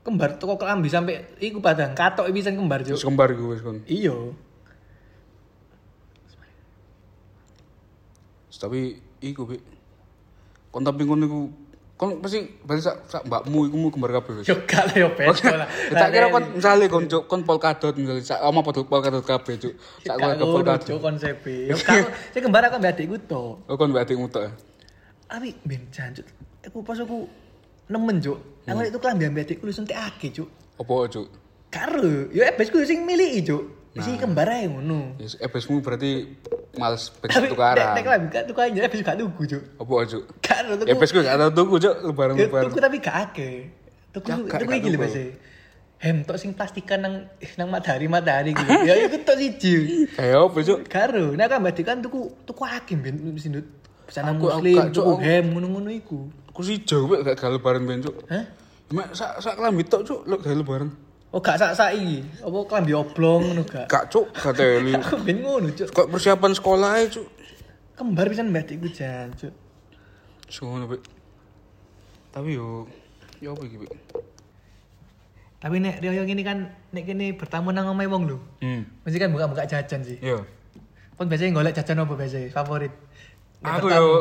Kembar 0.00 0.40
toko 0.40 0.56
klambi 0.56 0.88
sampai 0.88 1.36
iku 1.36 1.60
padang 1.60 1.92
katok 1.92 2.32
pisan 2.32 2.56
kembar, 2.56 2.80
Wis 2.80 2.96
Cuk. 2.96 3.12
kembar 3.12 3.28
iku 3.36 3.52
wis 3.52 3.60
kon. 3.60 3.84
Iya. 3.84 4.16
Tapi 8.60 9.00
iku 9.20 9.46
Bi. 9.46 9.56
Kon 10.70 10.82
tapi 10.84 11.02
kon 11.04 11.20
iku 11.22 11.40
kon 12.00 12.16
pasti 12.24 12.48
balik 12.64 12.80
sak 12.80 12.96
sak 13.04 13.22
mbakmu 13.28 13.68
iku 13.68 13.76
mu 13.76 13.88
kembar 13.92 14.10
kabeh 14.16 14.40
wis. 14.40 14.48
Yo 14.48 14.56
gak 14.64 14.88
lah 14.88 14.96
yo 14.96 15.08
lah. 15.12 15.68
Tak 16.00 16.08
kira 16.08 16.26
kon 16.32 16.44
misale 16.56 16.84
kon 16.88 17.04
cuk 17.04 17.28
kon 17.28 17.44
polkadot 17.44 17.92
misale 17.92 18.24
sak 18.24 18.40
oma 18.40 18.64
podol 18.64 18.88
polkadot 18.88 19.20
kabeh 19.20 19.60
cuk. 19.60 19.74
Sak 20.08 20.16
keluarga 20.16 20.40
ngono, 20.40 20.54
polkadot. 20.56 20.88
Cuk 20.88 21.00
konsepe. 21.04 21.68
Yo 21.68 21.76
gak 21.76 22.08
sing 22.32 22.40
kembar 22.48 22.64
aku 22.72 22.80
mbak 22.80 22.96
adikku 22.96 23.20
to. 23.28 23.60
Oh 23.68 23.76
kon 23.76 23.92
mbak 23.92 24.08
adikmu 24.08 24.32
tok. 24.32 24.48
ya? 24.48 24.52
Abi 25.30 25.52
ben 25.68 25.84
jancuk. 25.92 26.24
Aku 26.64 26.80
pas 26.84 26.96
aku 26.96 27.28
nemen, 27.90 28.20
Cuk. 28.22 28.38
Aku 28.64 28.80
itu 28.86 28.98
klambi 29.02 29.28
mbak 29.28 29.44
adikku 29.44 29.68
lu 29.68 29.72
suntikake, 29.74 30.32
Cuk. 30.32 30.48
Apa 30.80 31.04
cuk? 31.12 31.26
Karo, 31.70 32.32
yo 32.32 32.42
ebesku 32.42 32.80
sing 32.88 33.04
miliki, 33.04 33.44
Cuk. 33.44 33.79
Sing 33.98 34.14
kembar 34.22 34.46
ae 34.46 34.70
ngono. 34.70 35.18
Ya 35.18 35.26
ebesmu 35.42 35.82
berarti 35.82 36.38
males 36.78 37.10
nek 37.26 37.50
tukaran. 37.50 37.98
nek 37.98 38.06
lambi 38.06 38.26
gak 38.30 38.44
tuku 38.46 38.60
aja 38.62 38.86
bisa 38.86 39.02
gak 39.02 39.18
tuku, 39.18 39.42
Cuk. 39.50 39.62
Apa 39.82 39.92
cuk? 40.06 40.22
Gak 40.38 40.56
ada 40.62 40.72
tuku. 40.78 40.94
Pes 40.94 41.10
gue 41.10 41.22
gak 41.26 41.36
tau 41.42 41.50
tuku 41.50 41.74
cuk 41.82 41.94
lebaran 42.06 42.34
Ya, 42.38 42.46
lebaran. 42.46 42.70
tuku 42.70 42.78
tapi 42.78 42.96
gak 43.02 43.16
akeh. 43.30 43.56
Tuku 44.14 44.28
tuku 44.46 44.70
iki 44.78 44.88
lho 44.94 44.98
tuku. 44.98 45.02
Mas. 45.02 45.16
Hem 46.00 46.16
tok 46.24 46.38
sing 46.38 46.54
plastikan 46.54 47.02
nang 47.02 47.14
nang 47.58 47.68
matahari-matahari 47.68 48.54
gitu. 48.54 48.70
ya 48.86 48.94
iku 49.04 49.20
tok 49.26 49.36
siji. 49.36 49.74
Kayak 50.14 50.38
apa 50.38 50.58
cuk? 50.62 50.78
Karo, 50.86 51.24
nek 51.34 51.46
kan 51.50 51.58
mbak 51.58 51.82
kan 51.82 51.98
tuku 51.98 52.20
tuku 52.46 52.62
akeh 52.62 52.94
ben 52.94 53.18
sindut. 53.36 53.66
Pesanan 54.06 54.38
Aku- 54.38 54.54
aku 54.54 54.64
muslim, 54.64 54.94
tuku 54.94 55.12
hem 55.18 55.44
ngono-ngono 55.50 55.90
iku. 55.90 56.30
Sih 56.62 56.78
jauh 56.86 57.10
gak 57.10 57.34
gak 57.34 57.50
lebaran 57.58 57.82
ben 57.90 58.06
cuk. 58.06 58.16
Hah? 58.30 58.44
Mak 58.94 59.18
sak 59.18 59.42
sak 59.42 59.54
kelambi 59.58 59.82
tok 59.82 60.06
cuk 60.06 60.20
lo 60.30 60.38
gak 60.38 60.54
lebaran. 60.54 60.94
Oh 61.30 61.38
gak 61.38 61.62
sak-sak 61.62 61.94
iki. 61.94 62.26
Apa 62.42 62.58
klambi 62.66 62.90
oblong 62.90 63.54
ngono 63.54 63.62
gak? 63.62 63.86
Gak 63.86 64.10
cuk 64.10 64.26
gak 64.34 64.50
teli. 64.58 64.90
Aku 64.98 65.14
ben 65.26 65.38
ngono, 65.46 65.70
Cuk. 65.70 65.86
Kok 65.94 66.10
persiapan 66.10 66.52
sekolah 66.58 66.90
aja 66.98 67.06
cuk. 67.22 67.26
Kembar 67.94 68.26
pisan 68.26 68.50
mbak 68.50 68.66
iku 68.66 68.90
jan, 68.90 69.30
Cuk. 69.38 69.54
Sono 70.50 70.90
Pik. 70.90 71.02
Tapi 72.34 72.58
yo 72.58 72.82
yo 73.38 73.54
apa 73.54 73.62
iki? 73.62 73.76
Tapi 75.60 75.76
nek 75.78 76.00
Rio 76.02 76.24
gini 76.24 76.42
kan 76.42 76.66
nek 76.90 77.04
kene 77.06 77.36
bertamu 77.38 77.70
nang 77.70 77.86
omahe 77.86 78.10
wong 78.10 78.26
lho. 78.26 78.38
Hmm. 78.58 78.82
Mesti 79.06 79.22
kan 79.22 79.30
buka-buka 79.30 79.70
jajan 79.70 80.02
sih. 80.02 80.18
Yo. 80.18 80.42
Pun 81.14 81.30
biasanya 81.30 81.54
golek 81.54 81.76
jajan 81.78 82.02
apa 82.02 82.14
biasanya 82.16 82.50
favorit? 82.50 82.90
Nek 83.62 83.78
Aku 83.78 83.86
bertamu. 83.86 84.02
yo 84.02 84.14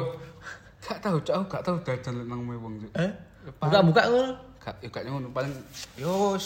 gak 0.80 1.00
tau 1.02 1.18
cuk, 1.18 1.34
aku 1.34 1.46
gak 1.50 1.64
tau 1.66 1.76
dadan 1.82 2.14
nang 2.30 2.46
omahe 2.46 2.60
wong 2.62 2.74
cuk. 2.86 2.92
Eh? 3.02 3.12
Buka-buka 3.58 4.02
ngono. 4.14 4.32
Gak 4.62 4.76
yo 4.84 4.88
gak 4.94 5.04
ngono 5.10 5.28
paling 5.34 5.54
yo 5.98 6.38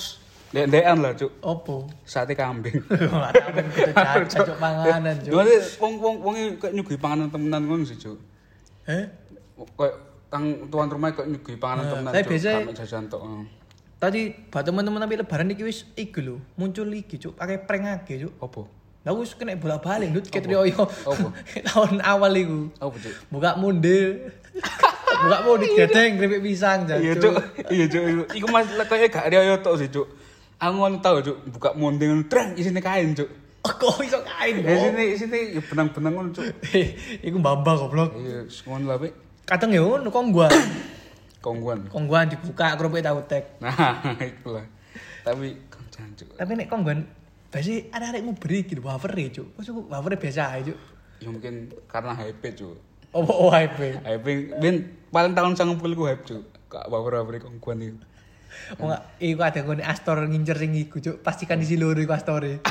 ndek-ndekan 0.53 0.97
lah 1.01 1.11
cuk. 1.13 1.31
Opo? 1.41 1.89
Sate 2.05 2.33
kambing. 2.33 2.77
Sampean 2.85 3.65
kudu 4.23 4.41
cuk 4.47 4.57
panganan 4.57 5.15
cuk. 5.17 5.31
Cuma 5.33 5.43
wong 5.81 5.93
wong 5.97 6.15
wong 6.21 6.33
kayak 6.61 6.73
nyugui 6.73 6.95
panganan 6.95 7.27
temenan 7.27 7.61
ngono 7.65 7.83
sih 7.83 7.97
cuk. 7.97 8.17
Eh? 8.85 9.09
Kayak 9.73 9.95
tang 10.29 10.45
tuan 10.69 10.87
rumah 10.87 11.09
kayak 11.09 11.27
nyugui 11.27 11.57
panganan 11.57 11.83
Nah, 11.83 11.91
temenan 11.91 12.11
saya 12.11 12.21
cuk. 12.21 12.31
biasa- 12.31 12.77
jajan 12.77 13.03
tok. 13.09 13.21
Tadi 13.97 14.21
buat 14.47 14.61
teman-teman 14.61 14.99
tapi 14.99 15.15
lebaran 15.15 15.47
iki 15.49 15.63
wis 15.63 15.87
iku 15.95 16.19
lho, 16.19 16.35
muncul 16.53 16.85
iki 16.91 17.15
cuk, 17.17 17.33
pakai 17.33 17.57
prank 17.57 18.03
akeh 18.03 18.21
cuk. 18.21 18.33
Apa? 18.37 18.61
Lah 19.03 19.11
wis 19.15 19.33
kena 19.33 19.55
bolak-balik 19.55 20.11
ndut 20.11 20.27
ket 20.27 20.45
Rio 20.45 20.63
yo. 20.63 20.85
Apa? 20.85 21.27
Tahun 21.67 21.97
awal 21.99 22.31
iku. 22.37 22.59
Apa 22.77 22.95
cuk? 22.95 23.13
Buka 23.27 23.57
munde. 23.57 24.27
Buka 25.17 25.37
munde 25.41 25.65
gedeng 25.73 26.19
keripik 26.19 26.39
pisang 26.41 26.83
jan. 26.83 26.99
Iya 26.99 27.15
cuk, 27.15 27.33
iya 27.67 27.85
cuk. 27.87 28.03
Iku 28.31 28.45
mas 28.47 28.67
kayak 28.69 29.09
gak 29.09 29.27
riyo 29.27 29.55
tok 29.59 29.81
sih 29.81 29.87
cuk. 29.87 30.07
Aku 30.63 30.79
ngono 30.79 31.03
tau 31.03 31.19
cuk, 31.19 31.37
buka 31.51 31.75
monding 31.75 32.23
treng 32.31 32.55
isine 32.55 32.79
kain 32.79 33.11
cuk. 33.11 33.27
Oh, 33.67 33.73
kok 33.83 33.99
iso 33.99 34.23
kain. 34.23 34.63
Ya 34.63 34.79
sini 34.79 35.05
sini 35.19 35.39
ya 35.59 35.61
benang-benang 35.67 36.13
ngono 36.15 36.29
cuk. 36.31 36.47
Iku 37.27 37.35
mbamba 37.35 37.75
goblok. 37.75 38.15
Iya, 38.15 38.47
ngono 38.71 38.95
lah. 38.95 39.11
Kadang 39.43 39.75
ya 39.75 39.83
ngono 39.83 40.07
kongguan. 40.07 40.55
Kongguan. 41.43 41.91
Kongguan 41.91 42.31
dibuka 42.31 42.79
kerupuk 42.79 43.03
tahu 43.03 43.19
tek. 43.27 43.59
Nah, 43.63 44.15
itulah. 44.23 44.63
Tapi 45.27 45.67
koncan 45.67 46.15
cuk. 46.15 46.39
Tapi 46.39 46.51
nek 46.55 46.67
kongguan 46.71 46.99
pasti 47.51 47.91
ada 47.91 48.15
arekmu 48.15 48.39
beri 48.39 48.63
gitu 48.63 48.79
wafer 48.87 49.11
e 49.19 49.35
cuk. 49.35 49.59
Maksudku 49.59 49.91
wafer 49.91 50.15
biasa 50.15 50.55
aja 50.55 50.71
cuk. 50.71 50.79
Ya 51.19 51.27
mungkin 51.27 51.75
karena 51.91 52.15
hype 52.15 52.55
cuk. 52.55 52.79
Opo 53.11 53.35
oh, 53.35 53.51
hype. 53.51 53.99
Hype 53.99 54.31
ben 54.63 54.95
paling 55.11 55.35
tahun 55.35 55.59
90 55.59 55.99
ku 55.99 56.07
hype 56.07 56.23
cuk. 56.23 56.43
Kak 56.71 56.87
baper-baper 56.87 57.43
kongguan 57.43 57.83
itu. 57.83 57.99
Oh 58.79 58.89
enggak, 58.89 59.01
iku 59.19 59.41
ada 59.43 59.59
ngene 59.61 59.83
Astor 59.85 60.17
ngincer 60.25 60.57
sing 60.57 60.71
iku 60.73 60.97
cuk. 60.97 61.15
Pastikan 61.21 61.61
isi 61.61 61.75
loro 61.77 61.99
iku 61.99 62.13
Astore. 62.15 62.63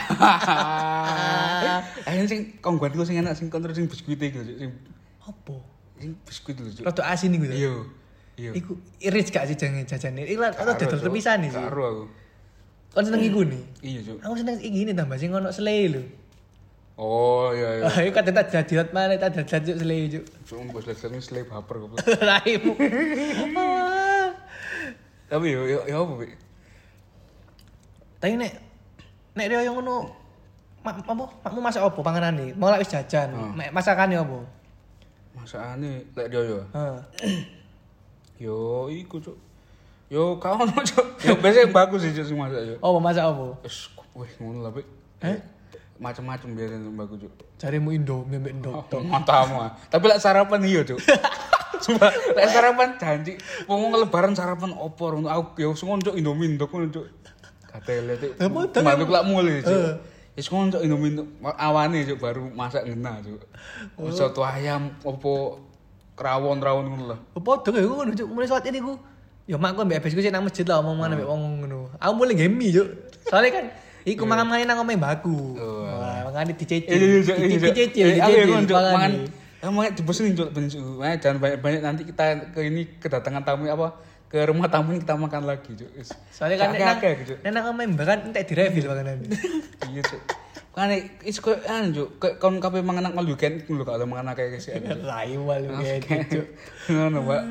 Ayo 2.08 2.26
sing 2.26 2.58
kongguan 2.58 2.94
iku 2.94 3.04
sing 3.06 3.20
enak 3.20 3.38
sing 3.38 3.52
kontrol 3.52 3.74
sing 3.76 3.86
biskuit 3.86 4.18
iku 4.18 4.42
cuk. 4.42 4.56
Sing 4.58 4.70
Opo? 5.22 5.72
sing 6.02 6.18
biskuit 6.26 6.56
lho 6.58 6.70
cuk. 6.74 6.84
Rada 6.84 7.02
asin 7.06 7.38
iku. 7.38 7.46
Iya. 7.46 7.74
Iya. 8.34 8.50
Iku 8.58 8.72
iris 8.98 9.28
gak 9.30 9.46
sih 9.46 9.54
jangan 9.54 9.86
jajane. 9.86 10.26
Iku 10.26 10.40
rada 10.42 10.74
dodol 10.74 10.98
terpisah 10.98 11.38
nih 11.38 11.50
sih. 11.54 11.62
Karo 11.62 11.82
aku. 11.86 12.04
Kon 12.92 13.04
seneng 13.06 13.22
iku 13.22 13.40
nih. 13.46 13.62
Iya 13.80 14.00
cuk. 14.10 14.18
Aku 14.26 14.34
seneng 14.34 14.56
iki 14.58 14.78
ini 14.82 14.92
tambah 14.92 15.16
sing 15.16 15.30
ono 15.30 15.54
selai 15.54 15.86
lho. 15.94 16.02
Oh 16.98 17.54
iya 17.54 17.80
iya. 17.80 18.10
Iku 18.10 18.12
kadang 18.12 18.34
tak 18.36 18.50
jadi 18.52 18.90
mana 18.90 19.14
tak 19.16 19.38
jadi 19.38 19.62
cuk 19.62 19.76
selai 19.78 20.00
cuk. 20.10 20.24
Cuk 20.44 20.58
mbok 20.66 20.80
selesai 20.82 21.22
slay 21.22 21.44
baper 21.46 21.76
kok. 21.78 21.96
Raimu. 22.20 22.72
Tapi 25.32 25.48
yo 25.48 25.64
yo 25.64 25.80
yo 25.88 26.04
apa? 26.04 26.28
Tapi 28.20 28.36
nek 28.36 28.52
nek 29.32 29.46
dia 29.48 29.64
yang 29.64 29.80
ngono 29.80 30.12
mak 30.84 31.00
apa 31.08 31.24
makmu 31.40 31.60
masak 31.64 31.80
apa 31.80 32.00
panganane? 32.04 32.52
Mau 32.52 32.68
lak 32.68 32.84
wis 32.84 32.92
jajan. 32.92 33.32
Hmm. 33.32 33.56
Mek 33.56 33.72
masakane 33.72 34.20
apa? 34.20 34.44
Masakane 35.32 36.04
lek 36.12 36.28
dia 36.28 36.40
yo. 36.44 36.60
Yo 38.42 38.90
iku 38.90 39.22
cuk. 39.22 39.38
Yo 40.10 40.36
kau 40.42 40.58
ono 40.58 40.74
cuk. 40.90 41.06
Yo 41.22 41.38
biasanya 41.38 41.70
bagus 41.70 42.02
sih 42.02 42.10
cuk 42.10 42.26
sing 42.26 42.36
masak 42.36 42.60
yo. 42.68 42.74
Oh, 42.82 42.98
masak 42.98 43.22
apa? 43.22 43.54
Wis 43.62 43.86
wih 44.18 44.32
ngono 44.42 44.66
lah 44.66 44.74
Pik. 44.74 44.86
Eh? 45.22 45.38
Macam-macam 46.02 46.48
biasanya 46.58 46.90
bagus 46.90 47.22
cuk. 47.22 47.32
Carimu 47.56 47.94
Indo, 47.94 48.26
mbek 48.26 48.50
Indo. 48.50 48.74
Oh, 48.82 49.00
Mantap 49.00 49.46
ah. 49.54 49.70
Tapi 49.86 50.04
lek 50.10 50.18
sarapan 50.18 50.60
iya 50.66 50.82
cuk. 50.82 50.98
Sumpah, 51.82 52.10
lek 52.38 52.46
sarapan 52.48 52.94
janji 52.94 53.34
wong 53.66 53.90
lebaran 53.90 54.32
sarapan 54.38 54.70
opo 54.72 55.10
ngono 55.10 55.26
aku 55.26 55.58
yo 55.58 55.74
sing 55.74 55.90
ngono 55.90 56.00
cuk 56.06 56.14
Indomie 56.14 56.54
ndok 56.54 56.70
ngono 56.70 56.86
cuk. 56.94 57.06
Katele 57.66 58.14
padahal 58.16 58.84
Mantuk 58.86 59.10
lak 59.10 59.24
mulai 59.26 59.58
Eh. 59.58 59.62
cuk. 59.66 59.82
Wis 60.38 60.46
ngono 60.46 60.78
Indomie 60.78 61.18
awane 61.58 62.06
cuk 62.06 62.18
baru 62.22 62.46
masak 62.54 62.86
ngena 62.86 63.18
cuk. 63.20 63.42
Soto 64.14 64.46
ayam 64.46 64.94
opo 65.02 65.58
rawon-rawon 66.14 66.86
ngono 66.86 67.04
lah. 67.12 67.18
Padha 67.42 67.68
kaya 67.74 67.86
ngono 67.90 68.14
cuk. 68.14 68.28
Mulai 68.30 68.48
saat 68.48 68.64
ini 68.70 68.78
ku 68.78 68.94
Ya 69.50 69.58
mak 69.58 69.74
ku 69.74 69.82
mbek 69.82 70.06
besku 70.06 70.22
sih 70.22 70.30
nang 70.30 70.46
masjid 70.46 70.62
lah 70.62 70.78
omong-omongan 70.78 71.18
mbek 71.18 71.26
wong 71.26 71.42
ngono. 71.66 71.78
Aku 71.98 72.12
mulai 72.14 72.38
gemi 72.38 72.70
cuk. 72.70 72.88
Soalnya 73.26 73.50
kan 73.58 73.64
iku 74.06 74.22
nang 74.22 74.46
mbakku. 74.86 75.58
Oh, 75.58 75.82
dicecil. 76.46 76.94
Iya 76.94 77.06
iya 77.10 77.20
cuk. 77.26 77.36
iya, 77.36 77.58
Cuk. 77.58 77.74
Dicecil, 77.74 78.06
Aku 78.06 78.30
ya 78.30 78.44
dicecil. 78.46 78.46
ngono 78.46 78.66
mangane. 78.70 78.94
mangan 78.94 79.12
Emang 79.62 79.86
dibosenin 79.94 80.34
cuk 80.34 80.50
ben 80.50 80.66
cuk. 80.66 81.06
Eh, 81.06 81.14
jangan 81.22 81.38
banyak-banyak 81.38 81.82
nanti 81.86 82.02
kita 82.02 82.50
ke 82.50 82.66
ini 82.66 82.98
kedatangan 82.98 83.46
tamu 83.46 83.70
apa 83.70 83.94
ke 84.26 84.42
rumah 84.42 84.66
tamu 84.66 84.90
ini 84.90 85.06
kita 85.06 85.14
makan 85.14 85.46
lagi 85.46 85.70
cuk. 85.78 85.90
Wis. 85.94 86.10
Soalnya 86.34 86.66
kan 86.66 86.74
nek 86.74 86.82
nang 86.82 86.98
Akeh-akeh, 86.98 87.24
Cuk. 87.30 87.38
nek 87.46 87.50
nang 87.54 87.64
omahe 87.70 87.86
mbak 87.94 88.06
kan 88.10 88.18
entek 88.26 88.42
direfill 88.50 88.90
makanan. 88.90 89.22
Iya 89.94 90.02
cuk. 90.02 90.22
Kan 90.74 90.90
is 91.22 91.38
kok 91.38 91.62
anu 91.70 91.88
cuk, 91.94 92.08
kayak 92.18 92.34
kon 92.42 92.58
kabeh 92.58 92.82
mangan 92.82 93.06
nang 93.06 93.14
malu 93.14 93.38
kan 93.38 93.54
lho 93.62 93.84
kalau 93.86 94.02
mangan 94.02 94.34
akeh 94.34 94.58
sih. 94.58 94.74
Rai 94.82 95.38
kayak 96.02 96.26
cuk. 96.26 96.46
Ngono, 96.90 97.22
Pak. 97.22 97.42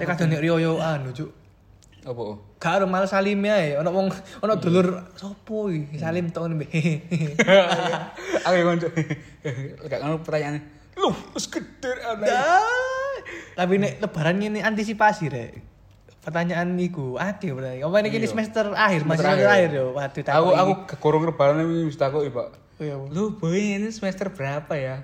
Tek 0.00 0.06
kadang 0.08 0.32
nek 0.32 0.40
Rio 0.40 0.56
yo 0.56 0.80
anu 0.80 1.12
cuk. 1.12 1.28
Apa? 2.08 2.22
Gak 2.56 2.72
ada 2.82 2.84
malah 2.88 3.06
salim 3.06 3.38
ya, 3.46 3.78
ono 3.78 3.90
wong 3.94 4.08
ono 4.42 4.52
dulur 4.58 5.12
sopo 5.14 5.68
salim 6.00 6.32
tok 6.32 6.50
ngene. 6.50 6.66
Aku 8.48 8.54
yang. 8.58 8.80
Gak 9.86 10.00
ngono 10.00 10.18
pertanyaane. 10.24 10.81
Loh, 10.94 11.14
wis 11.32 11.46
gede 11.46 11.92
anak. 12.02 12.28
Tapi 13.54 13.74
nek 13.76 13.92
lebaran 13.98 14.38
ini 14.38 14.60
antisipasi 14.60 15.24
rek. 15.26 15.52
Pertanyaan 16.20 16.78
iku 16.78 17.18
akeh 17.18 17.50
berarti. 17.50 17.82
Apa 17.82 17.96
ini 17.98 18.08
Iya. 18.12 18.28
semester 18.28 18.70
akhir, 18.70 19.02
masih 19.02 19.26
Semester 19.26 19.48
akhir. 19.48 19.70
yo. 19.72 19.86
Waduh 19.90 20.22
Aku 20.22 20.48
aku 20.52 20.72
kekorong 20.86 21.24
lebaran 21.26 21.58
ini 21.60 21.84
wis 21.84 21.96
takoki, 21.96 22.30
Pak. 22.30 22.48
Oh 22.78 22.84
iya, 22.84 22.94
Bu. 22.94 23.06
Lu 23.10 23.22
boy 23.34 23.58
ini 23.58 23.90
semester 23.90 24.30
berapa 24.30 24.70
ya? 24.72 25.02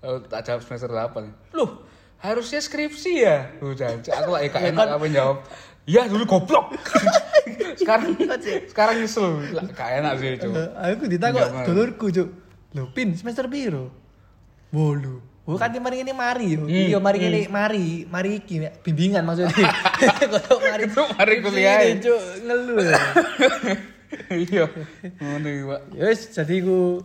Oh, 0.00 0.16
tak 0.18 0.46
jawab 0.46 0.62
semester 0.62 0.88
8. 0.88 1.52
Loh, 1.52 1.84
harusnya 2.18 2.56
skripsi 2.58 3.12
ya? 3.20 3.50
Oh, 3.60 3.74
jangan. 3.74 4.00
Aku 4.00 4.30
lah 4.30 4.40
gak 4.46 4.64
enak 4.70 4.86
apa 4.96 5.06
jawab. 5.10 5.38
Iya 5.84 6.06
dulu 6.06 6.24
goblok. 6.24 6.70
sekarang 7.80 8.14
sekarang 8.70 8.94
nyesel. 9.00 9.42
Gak 9.74 9.90
enak 10.00 10.12
sih, 10.16 10.38
Cuk. 10.38 10.54
Eh, 10.54 10.68
Aku 10.94 11.04
ditakok 11.04 11.66
dulurku, 11.66 12.06
Cuk. 12.08 12.28
Lho, 12.72 12.86
pin 12.94 13.10
semester 13.12 13.50
piro? 13.50 13.90
Bolu. 14.70 15.18
Oh, 15.50 15.58
kan 15.58 15.74
mari 15.76 15.96
ini 16.00 16.12
mari 16.12 16.46
yo. 16.54 16.62
Hmm, 16.62 16.70
Iya, 16.70 16.98
mari 16.98 17.18
ini 17.20 17.40
mari, 17.46 17.86
mari 18.06 18.30
iki 18.38 18.62
bimbingan 18.80 19.22
maksudnya. 19.22 19.50
Kok 20.46 20.60
mari 20.62 20.84
Itu 20.86 21.02
mari 21.10 21.34
kuliah. 21.40 21.78
Cuk, 21.98 22.20
ngeluh. 22.42 22.78
ya. 22.80 23.00
Iya. 24.28 24.66
Ngono 25.16 25.46
iki, 25.46 25.62
Pak. 25.64 25.80
Ya 25.92 26.04
wis, 26.06 26.20
jadi 26.28 26.54
ku 26.60 27.02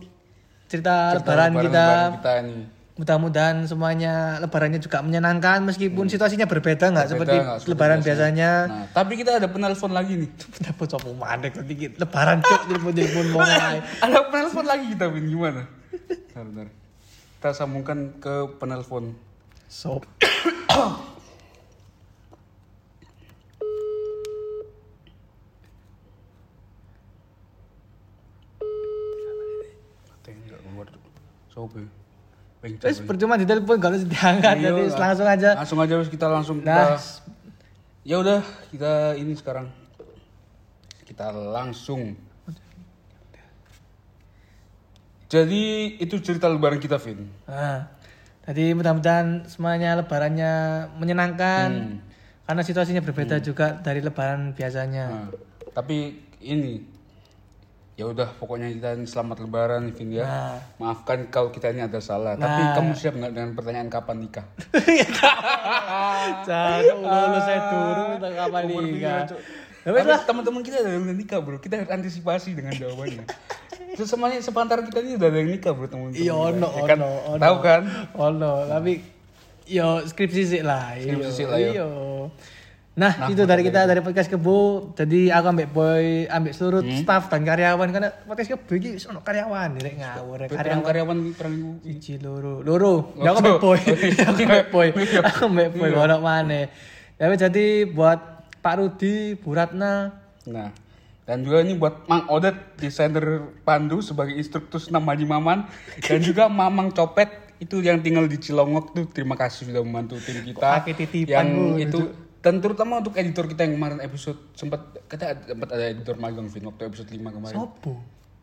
cerita, 0.66 0.94
Cerita 1.12 1.16
lebaran, 1.16 1.50
kita. 1.56 1.86
kita 2.14 2.32
ini. 2.40 2.56
Mudah-mudahan 2.96 3.56
semuanya 3.62 4.14
lebarannya 4.40 4.80
juga 4.80 5.04
menyenangkan 5.04 5.62
meskipun 5.62 6.08
situasinya 6.08 6.48
berbeda 6.48 6.88
nggak 6.88 7.06
seperti 7.06 7.36
seperti 7.36 7.68
lebaran 7.68 7.98
biasa. 7.98 8.06
biasanya. 8.08 8.50
Nah, 8.64 8.86
tapi 8.90 9.12
kita 9.14 9.36
ada 9.36 9.46
penelpon 9.46 9.92
lagi 9.92 10.16
nih. 10.16 10.30
Dapat 10.64 10.86
coba 10.88 11.08
mandek 11.12 11.52
sedikit. 11.54 11.90
Lebaran 11.96 12.40
cok 12.40 12.60
telepon-telepon 12.66 13.24
mau 13.30 13.40
ngapain. 13.40 13.82
ada 14.00 14.18
penelpon 14.26 14.64
lagi 14.64 14.84
kita, 14.90 15.04
Bin. 15.06 15.24
Gimana? 15.28 15.62
Bentar, 16.08 16.42
bentar. 16.42 16.66
Kita 17.36 17.52
sambungkan 17.52 18.16
ke 18.16 18.48
penelpon. 18.56 19.12
Sop. 19.68 20.08
Keluar. 30.26 30.88
Sopo 31.52 31.76
ya? 31.80 31.88
Terus 32.80 32.98
percuma 33.04 33.38
ditelepon 33.38 33.78
gak 33.78 33.94
harus 33.94 34.04
diangkat 34.04 34.54
jadi 34.58 34.82
langsung 34.92 35.28
aja. 35.28 35.50
Langsung 35.54 35.78
aja 35.78 35.94
wis 36.02 36.10
kita 36.10 36.26
langsung 36.26 36.56
Nah, 36.60 36.98
kita 36.98 37.24
Ya 38.06 38.22
udah, 38.22 38.38
kita 38.70 39.18
ini 39.18 39.34
sekarang 39.34 39.66
kita 41.06 41.30
langsung 41.30 42.14
Jadi 45.26 45.96
itu 45.98 46.22
cerita 46.22 46.46
lebaran 46.46 46.78
kita, 46.78 47.02
Vin. 47.02 47.26
Nah, 47.50 47.90
jadi 48.46 48.78
mudah-mudahan 48.78 49.50
semuanya 49.50 49.98
lebarannya 49.98 50.86
menyenangkan. 51.02 51.68
Hmm. 51.74 51.98
Karena 52.46 52.62
situasinya 52.62 53.02
berbeda 53.02 53.42
juga 53.42 53.74
dari 53.82 53.98
lebaran 53.98 54.54
biasanya. 54.54 55.04
Nah, 55.10 55.28
tapi 55.74 56.14
ini 56.38 56.78
ya 57.96 58.06
udah 58.06 58.28
pokoknya 58.38 58.70
kita 58.70 58.94
ini 59.02 59.08
selamat 59.08 59.42
lebaran 59.42 59.90
Vin 59.90 60.14
ya. 60.14 60.22
Nah. 60.22 60.58
Maafkan 60.78 61.26
kalau 61.26 61.50
kita 61.50 61.74
ini 61.74 61.82
ada 61.82 61.98
salah. 61.98 62.38
Tapi 62.38 62.62
Nah. 62.62 62.74
kamu 62.78 62.94
siap 62.94 63.18
nggak 63.18 63.32
dengan 63.34 63.50
pertanyaan 63.58 63.90
kapan 63.90 64.16
nikah? 64.22 64.46
Jangan 66.46 67.02
lulus 67.02 67.42
saya 67.42 67.60
turun 67.66 68.06
minta 68.14 68.30
kapan 68.30 68.62
nikah. 68.70 69.20
Tapi 69.82 69.96
Tapi 70.02 70.22
teman-teman 70.22 70.62
kita 70.62 70.76
udah 70.86 71.14
nikah 71.18 71.38
bro. 71.42 71.58
Kita 71.58 71.82
harus 71.82 71.90
antisipasi 71.90 72.54
dengan 72.54 72.78
jawabannya. 72.78 73.26
Semuanya 73.98 74.38
sepantar 74.38 74.82
kita 74.82 75.00
ini 75.00 75.16
udah 75.16 75.26
ada 75.26 75.38
yang 75.38 75.50
nikah 75.50 75.72
bro 75.72 75.86
teman-teman. 75.86 76.12
Iya 76.14 76.34
ono 76.34 76.68
Ya 76.68 76.82
kan? 76.84 76.98
ono 76.98 77.08
ono. 77.26 77.40
Tahu 77.40 77.56
kan? 77.58 77.80
Ono, 78.12 78.52
tapi 78.66 78.92
yo 79.64 79.86
skripsi 80.02 80.42
sih 80.44 80.60
lah. 80.60 80.92
Skripsi 80.94 81.30
sih 81.32 81.44
lah, 81.44 81.56
yo. 81.56 81.70
iyo. 81.70 81.88
Nah, 82.96 83.28
itu 83.28 83.44
dari 83.44 83.60
kita 83.60 83.84
dari 83.84 84.00
podcast 84.00 84.24
Kebo. 84.26 84.88
Jadi 84.92 85.28
aku 85.28 85.46
ambek 85.46 85.68
boy, 85.68 86.24
ambek 86.24 86.52
seluruh 86.52 86.80
Hmm. 86.80 86.96
staff 86.96 87.28
dan 87.28 87.44
karyawan 87.44 87.88
karena 87.90 88.08
podcast 88.24 88.48
Kebo 88.48 88.72
iki 88.72 88.96
ono 89.04 89.20
karyawan 89.20 89.68
direk 89.74 89.94
ngawur. 89.96 90.38
Karyawan 90.48 90.80
karyawan 90.82 91.18
perang 91.32 91.54
Siji 91.80 92.16
loro. 92.16 92.60
Loro. 92.60 93.12
Ya 93.16 93.32
aku 93.32 93.40
mbek 93.42 93.60
boy. 93.60 93.78
aku 94.28 94.40
mbek 94.42 94.66
boy. 94.70 94.88
Aku 95.28 95.42
mbek 95.46 95.68
boy 95.72 95.92
ono 95.92 96.16
maneh. 96.18 96.72
Ya 97.16 97.28
wis, 97.28 97.36
jadi 97.38 97.84
buat 97.86 98.16
Pak 98.58 98.74
Rudi, 98.76 99.36
Bu 99.36 99.52
Ratna, 99.52 100.16
Nah, 100.46 100.68
dan 101.26 101.42
juga 101.42 101.58
ini 101.58 101.74
buat 101.74 102.06
Mang 102.06 102.30
Odet, 102.30 102.78
desainer 102.78 103.50
pandu 103.66 103.98
sebagai 103.98 104.38
instruktur 104.38 104.78
senam 104.78 105.02
Haji 105.02 105.26
Maman. 105.26 105.66
Dan 105.98 106.22
juga 106.22 106.46
Mamang 106.62 106.94
Copet 106.94 107.28
itu 107.58 107.82
yang 107.82 107.98
tinggal 107.98 108.30
di 108.30 108.38
Cilongok 108.38 108.94
tuh. 108.94 109.04
Terima 109.10 109.34
kasih 109.34 109.66
sudah 109.66 109.82
membantu 109.82 110.22
tim 110.22 110.38
kita. 110.46 110.86
titipan, 110.86 111.26
yang 111.26 111.48
Bu, 111.50 111.82
itu 111.82 112.00
dan 112.38 112.62
terutama 112.62 113.02
untuk 113.02 113.18
editor 113.18 113.50
kita 113.50 113.66
yang 113.66 113.74
kemarin 113.74 113.98
episode 113.98 114.38
sempat 114.54 114.94
kita 115.10 115.34
ada- 115.34 115.46
sempat 115.50 115.66
ada 115.74 115.84
editor 115.90 116.14
magang 116.14 116.46
Vin 116.46 116.70
waktu 116.70 116.86
episode 116.86 117.10
5 117.10 117.34
kemarin. 117.34 117.56
Sopo? 117.58 117.92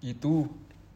itu 0.04 0.52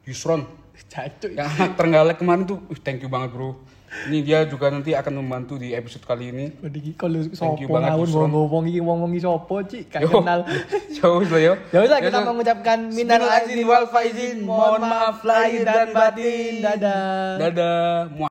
Yusron 0.07 0.47
Cacuk. 0.87 1.35
anak 1.35 1.75
terenggalek 1.75 2.15
kemarin 2.15 2.47
tuh 2.47 2.63
uh, 2.63 2.79
thank 2.79 3.03
you 3.03 3.11
banget 3.11 3.35
bro 3.35 3.59
ini 4.07 4.19
dia 4.23 4.43
juga 4.47 4.67
nanti 4.71 4.91
akan 4.95 5.23
membantu 5.23 5.55
di 5.55 5.71
episode 5.71 6.03
kali 6.03 6.31
ini 6.31 6.45
Iki 6.59 6.99
kalau 6.99 7.23
you 7.23 7.31
sopo 7.31 7.55
banget, 7.71 7.95
ngawur 7.95 8.07
ngomong 8.27 8.63
iki 8.67 8.79
ngomong 8.83 9.09
iki 9.15 9.23
sopo 9.23 9.63
cik 9.63 9.87
gak 9.89 10.03
kenal. 10.05 10.43
jauh 10.95 11.23
lah 11.23 11.39
yo 11.39 11.53
Ya 11.71 11.79
udah 11.87 11.99
kita 12.03 12.19
mengucapkan 12.23 12.77
minal 12.91 13.23
aizin 13.25 13.63
wal 13.63 13.87
faizin. 13.87 14.43
Mohon 14.43 14.91
maaf 14.91 15.23
lahir 15.23 15.63
dan 15.63 15.95
batin. 15.95 16.61
Dadah. 16.61 17.39
dadah 17.39 18.11
Muah. 18.11 18.27